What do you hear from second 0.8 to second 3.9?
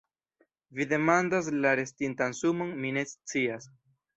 demandas la restintan sumon, mi ne scias.